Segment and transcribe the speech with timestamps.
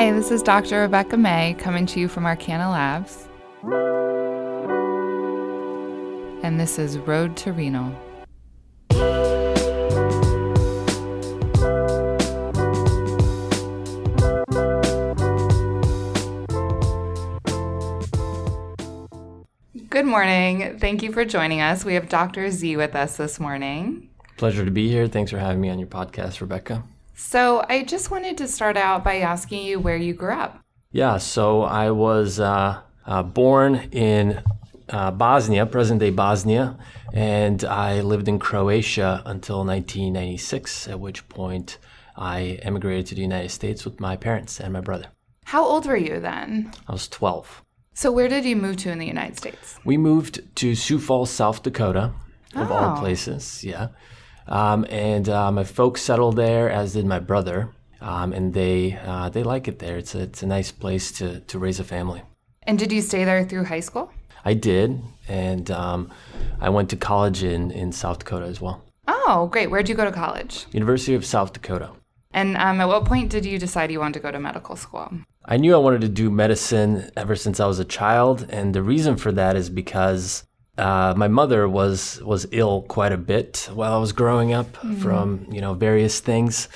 [0.00, 0.80] Hi, this is Dr.
[0.80, 3.28] Rebecca May coming to you from Arkana Labs.
[6.42, 7.94] And this is Road to Renal.
[19.90, 20.78] Good morning.
[20.78, 21.84] Thank you for joining us.
[21.84, 22.50] We have Dr.
[22.50, 24.08] Z with us this morning.
[24.38, 25.08] Pleasure to be here.
[25.08, 26.84] Thanks for having me on your podcast, Rebecca.
[27.22, 30.58] So, I just wanted to start out by asking you where you grew up.
[30.90, 34.42] Yeah, so I was uh, uh, born in
[34.88, 36.78] uh, Bosnia, present day Bosnia,
[37.12, 41.76] and I lived in Croatia until 1996, at which point
[42.16, 45.06] I emigrated to the United States with my parents and my brother.
[45.44, 46.72] How old were you then?
[46.88, 47.62] I was 12.
[47.92, 49.78] So, where did you move to in the United States?
[49.84, 52.12] We moved to Sioux Falls, South Dakota,
[52.56, 53.00] of all Oh.
[53.00, 53.88] places, yeah.
[54.50, 59.28] Um, and uh, my folks settled there, as did my brother, um, and they uh,
[59.28, 59.96] they like it there.
[59.96, 62.22] It's a, it's a nice place to, to raise a family.
[62.64, 64.12] And did you stay there through high school?
[64.44, 66.10] I did, and um,
[66.60, 68.82] I went to college in, in South Dakota as well.
[69.06, 69.70] Oh, great.
[69.70, 70.66] Where'd you go to college?
[70.72, 71.90] University of South Dakota.
[72.32, 75.10] And um, at what point did you decide you wanted to go to medical school?
[75.44, 78.82] I knew I wanted to do medicine ever since I was a child, and the
[78.82, 80.44] reason for that is because
[80.80, 85.46] uh, my mother was was ill quite a bit while I was growing up from
[85.50, 86.68] you know various things.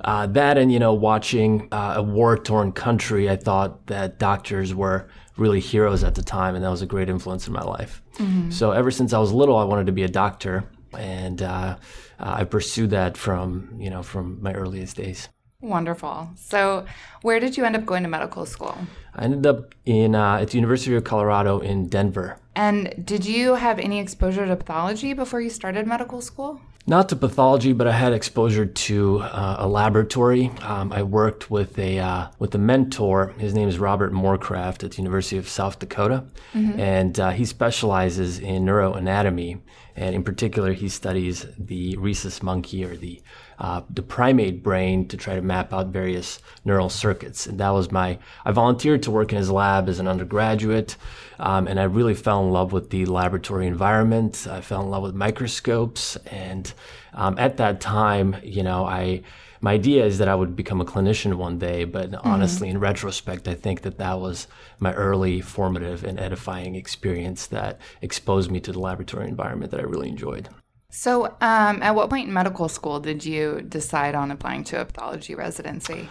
[0.00, 4.74] Uh, that and you know watching uh, a war torn country, I thought that doctors
[4.74, 8.02] were really heroes at the time, and that was a great influence in my life.
[8.50, 10.64] So ever since I was little, I wanted to be a doctor,
[10.96, 11.76] and uh,
[12.18, 15.28] uh, I pursued that from you know from my earliest days.
[15.60, 16.30] Wonderful.
[16.36, 16.86] So,
[17.22, 18.76] where did you end up going to medical school?
[19.14, 22.38] I ended up in uh, at the University of Colorado in Denver.
[22.54, 26.60] And did you have any exposure to pathology before you started medical school?
[26.86, 30.50] Not to pathology, but I had exposure to uh, a laboratory.
[30.62, 33.34] Um, I worked with a uh, with a mentor.
[33.38, 38.38] His name is Robert Morecraft at the University of South Dakota, and uh, he specializes
[38.38, 39.60] in neuroanatomy.
[39.94, 43.20] And in particular, he studies the rhesus monkey or the
[43.60, 47.46] uh, the primate brain to try to map out various neural circuits.
[47.46, 48.18] And that was my.
[48.44, 50.96] I volunteered to work in his lab as an undergraduate,
[51.38, 54.46] um, and I really fell in love with the laboratory environment.
[54.50, 56.72] I fell in love with microscopes, and
[57.12, 59.22] um, at that time, you know, I.
[59.62, 63.46] My idea is that I would become a clinician one day, but honestly, in retrospect,
[63.46, 64.46] I think that that was
[64.78, 69.82] my early formative and edifying experience that exposed me to the laboratory environment that I
[69.82, 70.48] really enjoyed.
[70.90, 74.84] So, um, at what point in medical school did you decide on applying to a
[74.84, 76.08] pathology residency?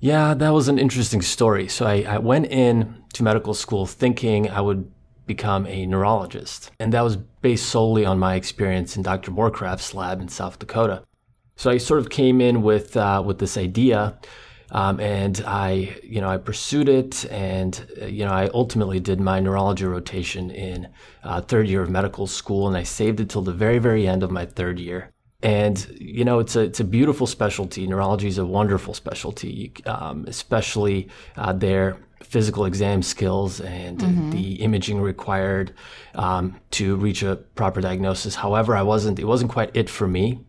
[0.00, 1.68] Yeah, that was an interesting story.
[1.68, 4.90] So I, I went in to medical school thinking I would
[5.26, 6.70] become a neurologist.
[6.78, 9.30] And that was based solely on my experience in Dr.
[9.30, 11.02] Morecraft's lab in South Dakota.
[11.56, 14.18] So I sort of came in with uh, with this idea,
[14.70, 19.20] um, and I, you know, I pursued it, and uh, you know, I ultimately did
[19.20, 20.88] my neurology rotation in
[21.22, 24.22] uh, third year of medical school, and I saved it till the very, very end
[24.22, 25.10] of my third year.
[25.42, 27.86] And you know, it's a it's a beautiful specialty.
[27.86, 34.00] Neurology is a wonderful specialty, um, especially uh, their physical exam skills and
[34.32, 35.72] the imaging required
[36.16, 38.34] um, to reach a proper diagnosis.
[38.34, 39.18] However, I wasn't.
[39.20, 40.40] It wasn't quite it for me.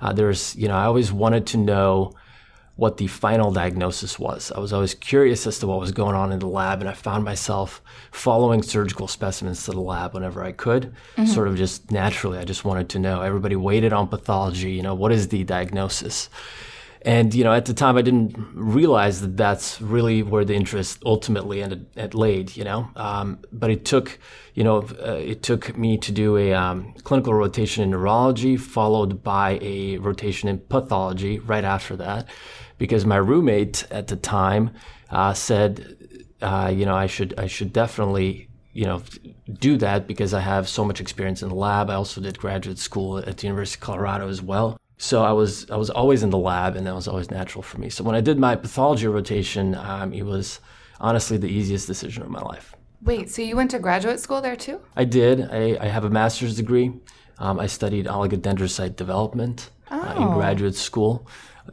[0.00, 2.12] Uh, there's, you know, I always wanted to know
[2.82, 4.50] what the final diagnosis was.
[4.50, 6.94] I was always curious as to what was going on in the lab, and I
[6.94, 10.92] found myself following surgical specimens to the lab whenever I could,
[11.24, 12.38] sort of just naturally.
[12.38, 13.22] I just wanted to know.
[13.22, 16.28] Everybody waited on pathology, you know, what is the diagnosis?
[17.04, 21.02] And you know, at the time, I didn't realize that that's really where the interest
[21.04, 22.56] ultimately ended at laid.
[22.56, 24.18] You know, um, but it took,
[24.54, 29.22] you know, uh, it took me to do a um, clinical rotation in neurology, followed
[29.22, 32.28] by a rotation in pathology right after that,
[32.82, 34.64] because my roommate at the time
[35.08, 35.96] uh, said,
[36.40, 39.00] uh, you know, I should I should definitely you know
[39.68, 41.90] do that because I have so much experience in the lab.
[41.90, 44.80] I also did graduate school at the University of Colorado as well.
[44.98, 47.78] So I was I was always in the lab, and that was always natural for
[47.78, 47.88] me.
[47.88, 50.58] So when I did my pathology rotation, um, it was
[51.00, 52.74] honestly the easiest decision of my life.
[53.02, 54.80] Wait, so you went to graduate school there too?
[54.96, 55.36] I did.
[55.52, 56.88] I, I have a master's degree.
[57.38, 60.34] Um, I studied oligodendrocyte development uh, in Oh.
[60.34, 61.14] graduate school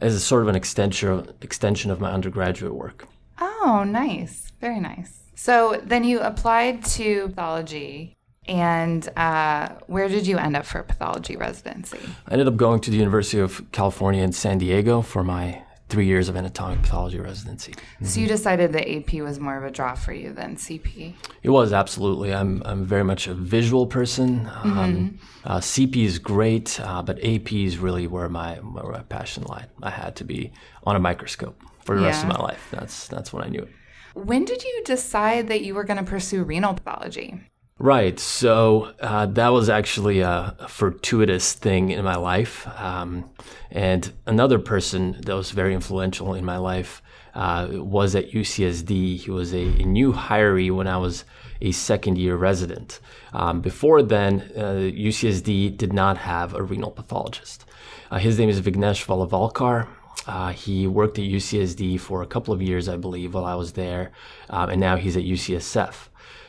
[0.00, 3.08] as a sort of an extension extension of my undergraduate work.
[3.40, 4.52] Oh, nice.
[4.60, 5.20] Very nice.
[5.34, 8.16] So then you applied to pathology,
[8.46, 11.98] and uh, where did you end up for pathology residency?
[12.28, 16.06] I ended up going to the University of California in San Diego for my three
[16.06, 17.74] years of anatomic pathology residency.
[18.02, 21.14] So you decided that AP was more of a draw for you than CP.
[21.42, 22.32] It was absolutely.
[22.32, 24.48] I'm I'm very much a visual person.
[24.62, 29.42] Um, uh, CP is great, uh, but AP is really where my where my passion
[29.44, 29.68] lied.
[29.82, 30.52] I had to be
[30.84, 32.68] on a microscope for the rest of my life.
[32.70, 33.68] That's that's when I knew it.
[34.14, 37.40] When did you decide that you were going to pursue renal pathology?
[37.82, 38.20] Right.
[38.20, 42.68] So uh, that was actually a, fortuitous thing in my life.
[42.78, 43.30] Um,
[43.70, 47.00] and another person that was very influential in my life
[47.34, 49.16] uh, was at UCSD.
[49.16, 51.24] He was a, a new hiree when I was
[51.62, 53.00] a second year resident.
[53.32, 57.64] Um, before then, uh, UCSD did not have a renal pathologist.
[58.10, 59.88] Uh, his name is Vighnesh Walavalkar.
[60.26, 63.72] Uh, he worked at UCSD for a couple of years, I believe, while I was
[63.72, 64.12] there,
[64.50, 65.94] um, and now he's at UCSF.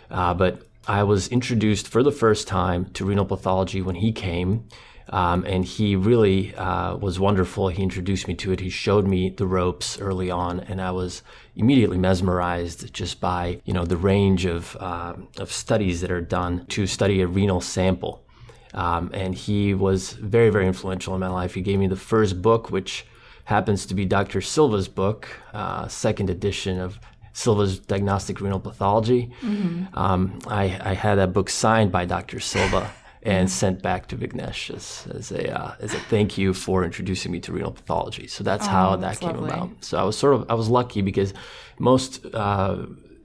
[0.10, 4.68] Uh, but I was introduced for the first time to renal pathology when he came,
[5.10, 7.68] um, and he really uh, was wonderful.
[7.68, 8.62] He introduced me to it.
[8.62, 11.22] He showed me the ropes early on, and I was
[11.56, 16.66] immediately mesmerized just by you know the range of uh, of studies that are done
[16.68, 18.24] to study a renal sample.
[18.74, 21.54] Um, and he was very, very influential in my life.
[21.56, 23.06] He gave me the first book, which
[23.46, 24.40] happens to be Dr.
[24.40, 26.98] Silva's book, uh, second edition of
[27.34, 29.32] Silva's Diagnostic Renal Pathology.
[29.94, 32.40] Um, I, I had that book signed by Dr.
[32.40, 32.92] Silva
[33.24, 37.32] and sent back to Vighnesh as, as, a, uh, as a thank you for introducing
[37.32, 38.26] me to renal pathology.
[38.28, 39.50] So that's how that that's came lovely.
[39.52, 39.70] about.
[39.84, 41.32] So I was sort of I was lucky because
[41.78, 42.78] most uh,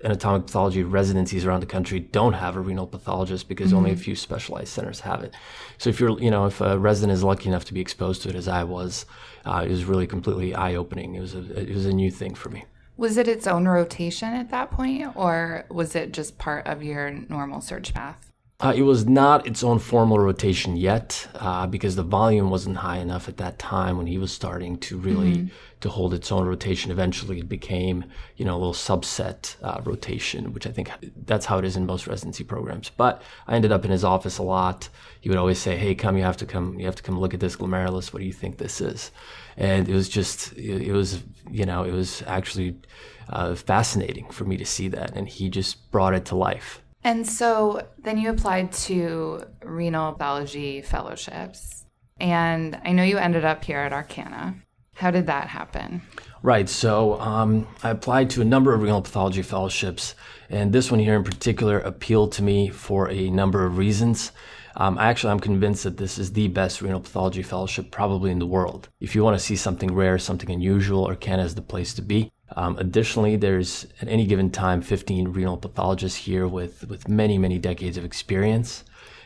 [0.05, 4.01] anatomic pathology residencies around the country don't have a renal pathologist because only Mm-hmm.
[4.01, 5.33] a few specialized centers have it.
[5.79, 8.29] So if you're you know if a resident is lucky enough to be exposed to
[8.29, 9.07] it as I was,
[9.47, 11.15] uh, it was really completely eye opening.
[11.15, 12.65] It was a it was a new thing for me.
[12.97, 17.11] Was it its own rotation at that point, or was it just part of your
[17.11, 18.33] normal surg path?
[18.59, 22.97] Uh, it was not its own formal rotation yet uh, because the volume wasn't high
[22.97, 25.51] enough at that time when he was starting to really
[25.81, 26.91] to hold its own rotation.
[26.91, 28.07] Eventually, it became
[28.37, 30.91] you know a little subset uh, rotation, which I think
[31.27, 32.89] that's how it is in most residency programs.
[32.89, 34.89] But I ended up in his office a lot.
[35.21, 37.35] He would always say, "Hey, come, you have to come, you have to come look
[37.35, 38.15] at this glomerulus.
[38.15, 39.11] What do you think this is?"
[39.59, 42.81] And it was just it, it was you know it was actually
[43.29, 46.81] uh, fascinating for me to see that, and he just brought it to life.
[47.07, 51.87] And so then you applied to renal pathology fellowships.
[52.19, 54.57] And I know you ended up here at Arkana.
[54.95, 56.03] How did that happen?
[56.43, 56.69] Right.
[56.69, 60.17] So um, I applied to a number of renal pathology fellowships,
[60.51, 64.33] and this one here in particular appealed to me for a number of reasons.
[64.75, 68.47] Um, actually, I'm convinced that this is the best renal pathology fellowship probably in the
[68.47, 68.89] world.
[68.99, 72.33] If you want to see something rare, something unusual, Arkana is the place to be.
[72.55, 77.59] Um, additionally, there's at any given time 15 renal pathologists here with, with many, many
[77.59, 78.85] decades of experience.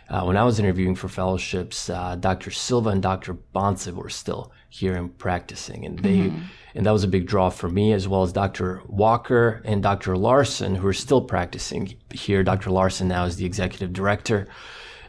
[0.08, 2.50] Uh, when I was interviewing for fellowships, uh, Dr.
[2.50, 3.34] Silva and Dr.
[3.54, 6.32] Bonsib were still here and practicing, and they
[6.74, 8.82] and that was a big draw for me, as well as Dr.
[8.86, 10.16] Walker and Dr.
[10.16, 12.42] Larsen, who are still practicing here.
[12.42, 12.70] Dr.
[12.70, 14.46] Larsen now is the executive director.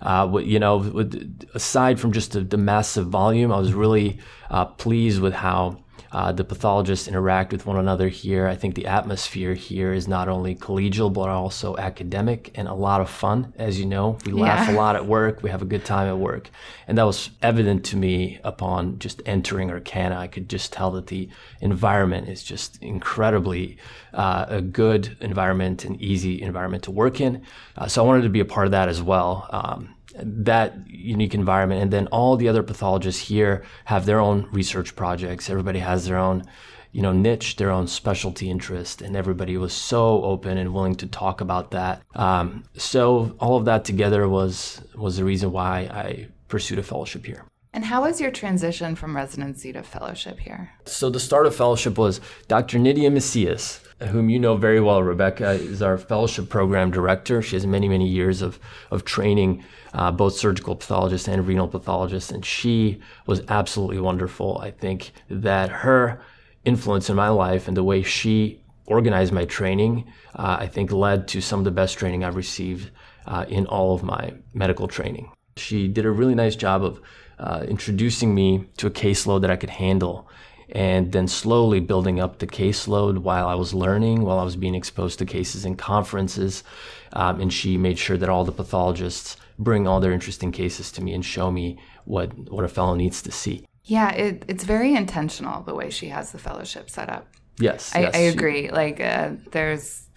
[0.02, 4.20] Uh, you know, with, aside from just the, the massive volume, I was really
[4.50, 8.48] uh, pleased with how uh, the pathologists interact with one another here.
[8.48, 13.02] I think the atmosphere here is not only collegial, but also academic and a lot
[13.02, 13.54] of fun.
[13.58, 16.18] As you know, we laugh a lot at work, we have a good time at
[16.18, 16.50] work.
[16.88, 20.18] And that was evident to me upon just entering Arkana.
[20.18, 21.30] I could just tell that the
[21.62, 23.78] environment is just incredibly
[24.14, 27.44] uh, a good environment and easy environment to work in.
[27.78, 29.48] Uh, so I wanted to be a part of that as well.
[29.52, 31.82] Um, that unique environment.
[31.82, 35.50] And then all the other pathologists here have their own research projects.
[35.50, 36.44] Everybody has their own,
[36.92, 41.08] you know, niche, their own specialty interest, and everybody was so open and willing to
[41.08, 42.02] talk about that.
[42.16, 47.26] Um, so all of that together was was the reason why I pursued a fellowship
[47.26, 47.46] here.
[47.74, 50.72] And how was your transition from residency to fellowship here?
[50.86, 52.20] So the start of fellowship was
[52.50, 52.78] Dr.
[52.78, 55.04] Nidia Messias, whom you know very well.
[55.04, 57.42] Rebecca is our fellowship program director.
[57.42, 62.32] She has many, many years of, of training, uh, both surgical pathologists and renal pathologists,
[62.32, 64.58] and she was absolutely wonderful.
[64.60, 66.22] I think that her
[66.66, 71.28] influence in my life and the way she organized my training, uh, I think led
[71.30, 72.92] to some of the best training I've received
[73.26, 75.32] uh, in all of my medical training.
[75.58, 77.02] She did a really nice job of
[77.40, 80.28] uh, introducing me to a caseload that I could handle
[80.72, 84.76] and then slowly building up the caseload while I was learning, while I was being
[84.76, 86.64] exposed to cases in conferences.
[87.14, 91.04] Um, and she made sure that all the pathologists bring all their interesting cases to
[91.04, 93.66] me and show me what, what a fellow needs to see.
[93.84, 97.28] Yeah, it, it's very intentional the way she has the fellowship set up.
[97.60, 97.94] Yes.
[97.96, 98.72] I, yes, I she- agree.
[98.72, 100.08] Like, uh, there's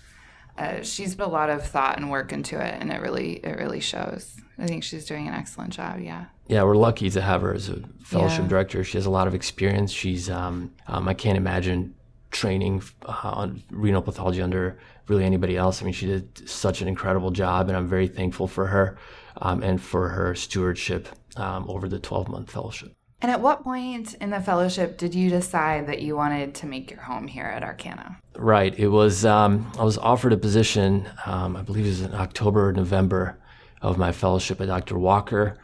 [0.56, 3.56] Uh, she's put a lot of thought and work into it, and it really it
[3.58, 4.36] really shows.
[4.58, 6.00] I think she's doing an excellent job.
[6.00, 6.26] Yeah.
[6.46, 8.48] Yeah, we're lucky to have her as a fellowship Yeah.
[8.48, 8.84] director.
[8.84, 9.90] She has a lot of experience.
[9.90, 11.94] She's, um, um, I can't imagine
[12.30, 15.80] training uh, on renal pathology under really anybody else.
[15.82, 18.96] I mean, she did such an incredible job, and I'm very thankful for her
[19.40, 22.92] um, and for her stewardship um, over the 12 month fellowship.
[23.24, 26.90] And at what point in the fellowship did you decide that you wanted to make
[26.90, 28.16] your home here at Arkana?
[28.36, 28.78] Right.
[28.78, 32.68] It was, um, I was offered a position, um, I believe it was in October
[32.68, 33.38] or November
[33.80, 34.98] of my fellowship at Dr.
[34.98, 35.56] Walker.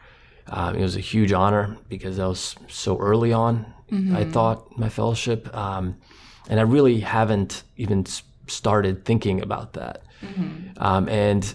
[0.47, 3.67] Um, it was a huge honor because that was so early on,
[4.15, 5.55] I thought, my fellowship.
[5.55, 5.99] Um,
[6.49, 8.07] and I really haven't even
[8.47, 10.03] started thinking about that.
[10.79, 11.55] Um, and,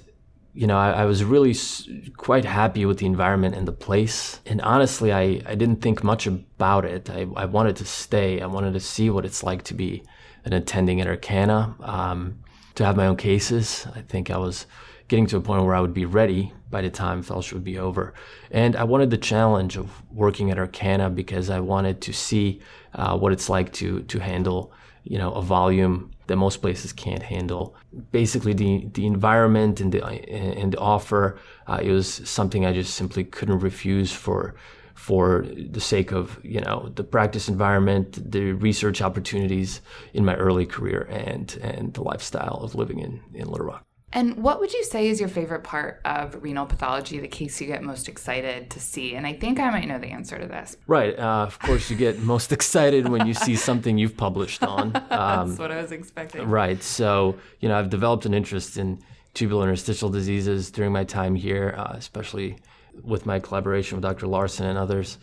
[0.55, 4.39] you know, I, I was really s- quite happy with the environment and the place.
[4.45, 7.09] And honestly, I, I didn't think much about it.
[7.09, 10.03] I, I wanted to stay, I wanted to see what it's like to be
[10.45, 12.39] an attending at Arkana, um,
[12.75, 13.85] to have my own cases.
[13.95, 14.65] I think I was
[15.07, 17.77] getting to a point where I would be ready by the time fellowship would be
[17.77, 18.13] over.
[18.49, 22.61] And I wanted the challenge of working at Arkana because I wanted to see
[22.93, 24.71] uh, what it's like to to handle,
[25.03, 27.75] you know, a volume that most places can't handle.
[28.11, 32.93] Basically, the the environment and the and the offer, uh, it was something I just
[32.95, 34.55] simply couldn't refuse for
[34.95, 39.81] for the sake of you know the practice environment, the research opportunities
[40.13, 43.85] in my early career, and and the lifestyle of living in in Little Rock.
[44.13, 47.67] And what would you say is your favorite part of renal pathology, the case you
[47.67, 49.15] get most excited to see?
[49.15, 50.77] And I think I might know the answer to this.
[50.87, 51.17] Right.
[51.19, 54.93] Uh, of course, you get most excited when you see something you've published on.
[55.15, 56.47] Um, That's what I was expecting.
[56.49, 56.81] right.
[56.81, 58.99] So, you know, I've developed an interest in
[59.33, 62.57] tubular interstitial diseases during my time here, uh, especially
[63.03, 64.27] with my collaboration with Dr.
[64.27, 65.17] Larsen and others.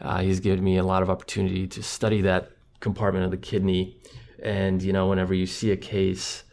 [0.00, 3.98] Uh, he's given me a lot of opportunity to study that compartment of the kidney.
[4.42, 6.44] And, you know, whenever you see a case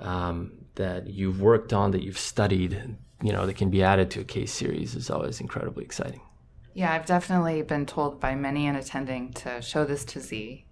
[0.00, 4.20] um, that you've worked on, that you've studied, you know, that can be added to
[4.20, 6.20] a case series is always incredibly exciting.
[6.74, 10.64] Yeah, I've definitely been told by many an attending to show this to Z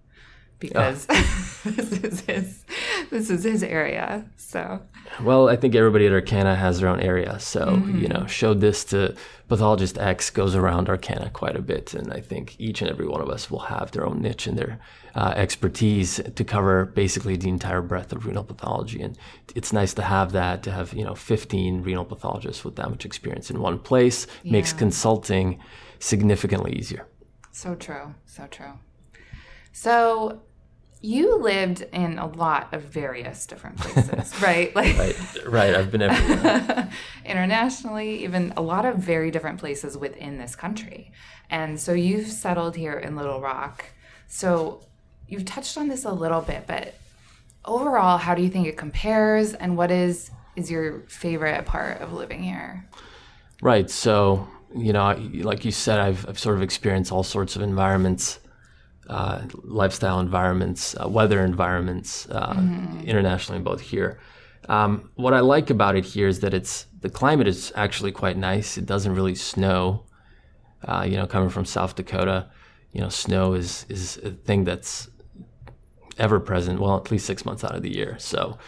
[0.62, 1.06] because
[1.64, 2.64] this is his
[3.10, 4.24] this is his area.
[4.36, 4.80] So
[5.20, 7.38] Well, I think everybody at Arkana has their own area.
[7.40, 9.14] So, you know, showed this to
[9.48, 11.94] pathologist X goes around Arkana quite a bit.
[11.94, 14.56] And I think each and every one of us will have their own niche and
[14.56, 14.78] their
[15.14, 19.02] uh, expertise to cover basically the entire breadth of renal pathology.
[19.02, 19.18] And
[19.54, 23.04] it's nice to have that, to have, you know, 15 renal pathologists with that much
[23.04, 25.58] experience in one place makes consulting
[25.98, 27.06] significantly easier.
[27.50, 28.72] so true, so true.
[29.72, 30.40] So
[31.02, 34.74] you lived in a lot of various different places, right?
[34.74, 35.74] Like Right, right.
[35.74, 36.88] I've been everywhere.
[37.24, 41.12] internationally, even a lot of very different places within this country.
[41.50, 43.84] And so you've settled here in Little Rock.
[44.28, 44.80] So
[45.28, 46.94] you've touched on this a little bit, but
[47.64, 52.12] overall, how do you think it compares and what is is your favorite part of
[52.12, 52.86] living here?
[53.62, 53.88] Right.
[53.88, 58.38] So, you know, like you said, I've, I've sort of experienced all sorts of environments,
[59.08, 62.54] uh, lifestyle environments, uh, weather environments, uh,
[63.04, 64.20] internationally, both here.
[64.68, 68.36] Um, what I like about it here is that it's the climate is actually quite
[68.36, 68.78] nice.
[68.78, 70.04] It doesn't really snow.
[70.86, 72.48] Uh, you know, coming from South Dakota,
[72.92, 75.08] you know, snow is is a thing that's
[76.18, 76.80] ever present.
[76.80, 78.16] Well, at least six months out of the year.
[78.18, 78.58] So,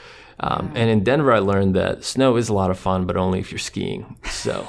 [0.40, 3.38] um, and in Denver, I learned that snow is a lot of fun, but only
[3.38, 4.16] if you're skiing.
[4.30, 4.66] So,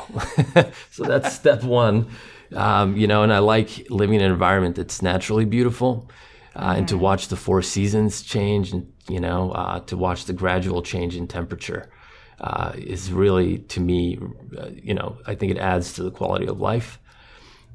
[0.92, 2.08] so that's step one.
[2.54, 6.10] Um, you know, and I like living in an environment that's naturally beautiful,
[6.56, 10.34] uh, and to watch the four seasons change, and you know, uh, to watch the
[10.34, 11.92] gradual change in temperature.
[12.42, 14.20] Uh, is really to me,
[14.58, 17.00] uh, you know, I think it adds to the quality of life.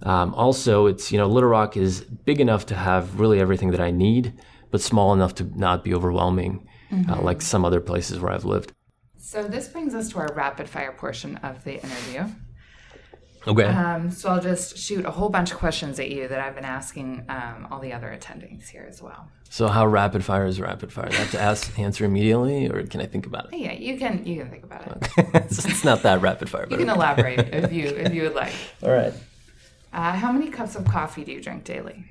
[0.03, 3.81] Um, also, it's you know Little Rock is big enough to have really everything that
[3.81, 4.35] I need,
[4.71, 6.67] but small enough to not be overwhelming,
[7.09, 8.73] uh, like some other places where I've lived.
[9.19, 12.27] So this brings us to our rapid fire portion of the interview.
[13.49, 13.65] Okay.
[13.65, 16.65] Um, so I'll just shoot a whole bunch of questions at you that I've been
[16.65, 19.29] asking um, all the other attendings here as well.
[19.49, 21.09] So how rapid fire is rapid fire?
[21.09, 23.59] Do I have to ask answer immediately, or can I think about it?
[23.59, 25.09] Yeah, you can you can think about it.
[25.35, 26.67] it's, it's not that rapid fire.
[26.71, 28.53] You can elaborate if you if you would like.
[28.83, 29.13] all right.
[29.93, 32.05] Uh, how many cups of coffee do you drink daily?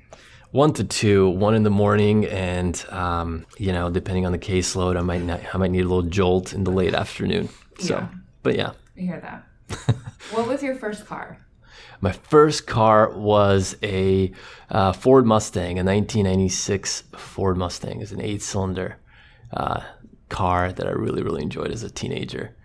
[0.50, 4.98] One to two, one in the morning, and um, you know, depending on the caseload,
[4.98, 7.48] I might not, I might need a little jolt in the late afternoon.
[7.78, 8.08] So, Yeah.
[8.42, 9.46] but yeah, I hear that.
[10.32, 11.38] what was your first car?
[12.00, 14.32] My first car was a
[14.70, 18.00] uh, Ford Mustang, a 1996 Ford Mustang.
[18.00, 18.96] It's an eight-cylinder
[19.52, 19.82] uh,
[20.28, 22.56] car that I really, really enjoyed as a teenager.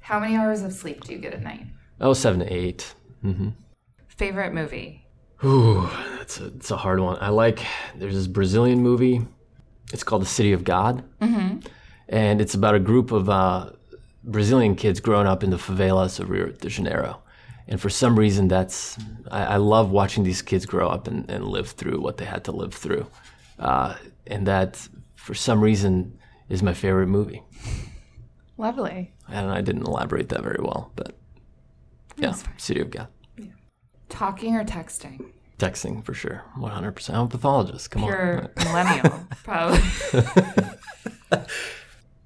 [0.00, 1.66] How many hours of sleep do you get at night?
[2.00, 2.94] Oh, seven to eight.
[3.24, 3.50] mm-hmm.
[4.08, 5.06] Favorite movie?
[5.44, 5.88] Ooh,
[6.18, 7.18] that's a, it's a hard one.
[7.20, 7.64] I like.
[7.96, 9.26] There's this Brazilian movie.
[9.92, 11.58] It's called The City of God, mm-hmm.
[12.08, 13.70] and it's about a group of uh,
[14.24, 17.22] Brazilian kids growing up in the favelas of Rio de Janeiro.
[17.68, 18.98] And for some reason, that's
[19.30, 22.44] I, I love watching these kids grow up and, and, live through what they had
[22.44, 23.06] to live through,
[23.58, 23.94] uh,
[24.26, 27.42] and that for some reason is my favorite movie.
[28.58, 29.12] Lovely.
[29.28, 31.16] And I didn't elaborate that very well, but
[32.16, 33.08] yeah, City of God.
[33.38, 33.46] Yeah.
[34.08, 35.32] Talking or texting?
[35.58, 37.14] Texting for sure, 100%.
[37.14, 37.90] I'm a pathologist.
[37.90, 38.10] Come on.
[38.10, 38.64] Pure on.
[38.64, 39.80] millennial, probably.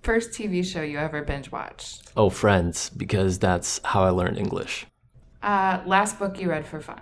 [0.07, 2.13] First TV show you ever binge watched?
[2.17, 4.87] Oh, Friends, because that's how I learned English.
[5.43, 7.01] Uh, last book you read for fun?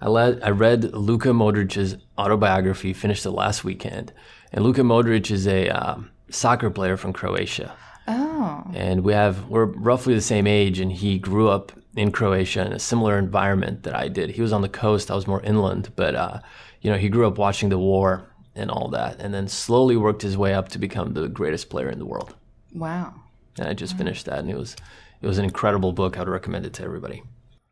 [0.00, 4.12] I, led, I read Luka Modric's autobiography, finished it last weekend.
[4.52, 7.74] And Luka Modric is a um, soccer player from Croatia.
[8.06, 8.62] Oh.
[8.74, 12.72] And we have we're roughly the same age, and he grew up in Croatia in
[12.72, 14.30] a similar environment that I did.
[14.30, 16.38] He was on the coast, I was more inland, but uh,
[16.80, 20.22] you know, he grew up watching the war and all that, and then slowly worked
[20.22, 22.34] his way up to become the greatest player in the world.
[22.74, 23.14] Wow.
[23.58, 23.98] And I just wow.
[23.98, 24.74] finished that, and it was
[25.20, 26.16] it was an incredible book.
[26.16, 27.22] I would recommend it to everybody.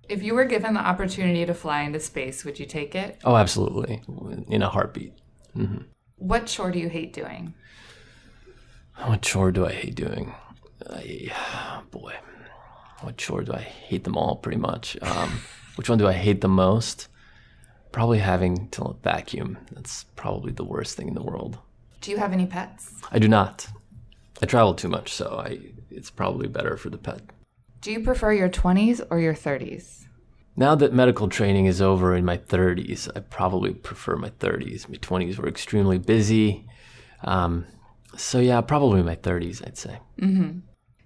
[0.08, 3.18] If you were given the opportunity to fly into space, would you take it?
[3.24, 4.02] Oh, absolutely,
[4.48, 5.14] in a heartbeat.
[5.56, 5.84] Mm-hmm.
[6.16, 7.54] What chore do you hate doing?
[9.06, 10.34] What chore do I hate doing?
[10.88, 11.30] I,
[11.90, 12.14] boy,
[13.00, 14.96] what chore do I hate them all pretty much?
[15.02, 15.40] Um,
[15.76, 17.08] which one do I hate the most?
[17.94, 19.56] Probably having to vacuum.
[19.70, 21.58] That's probably the worst thing in the world.
[22.00, 22.92] Do you have any pets?
[23.12, 23.68] I do not.
[24.42, 25.60] I travel too much, so I
[25.92, 27.20] it's probably better for the pet.
[27.82, 30.06] Do you prefer your 20s or your 30s?
[30.56, 34.88] Now that medical training is over in my 30s, I probably prefer my 30s.
[34.88, 36.66] My 20s were extremely busy.
[37.22, 37.64] Um,
[38.16, 40.00] so, yeah, probably my 30s, I'd say.
[40.20, 40.58] Mm-hmm.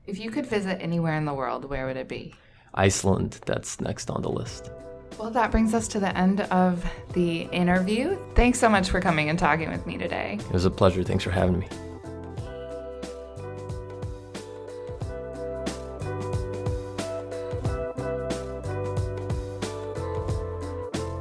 [0.06, 2.34] If you could visit anywhere in the world, where would it be?
[2.72, 4.70] Iceland, that's next on the list.
[5.18, 8.16] Well, that brings us to the end of the interview.
[8.34, 10.38] Thanks so much for coming and talking with me today.
[10.40, 11.02] It was a pleasure.
[11.02, 11.68] Thanks for having me.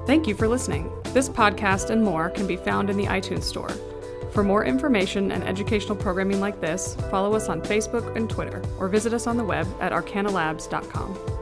[0.05, 0.89] Thank you for listening.
[1.13, 3.71] This podcast and more can be found in the iTunes Store.
[4.31, 8.87] For more information and educational programming like this, follow us on Facebook and Twitter, or
[8.87, 11.36] visit us on the web at arkanalabs.com.